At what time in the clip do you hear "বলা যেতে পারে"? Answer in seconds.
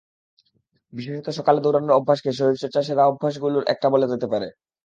3.93-4.47